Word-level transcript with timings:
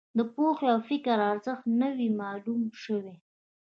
د 0.17 0.19
پوهې 0.33 0.65
او 0.73 0.79
فکر 0.89 1.17
ارزښت 1.31 1.65
نه 1.81 1.89
وي 1.95 2.07
معلوم 2.21 2.61
شوی. 2.83 3.15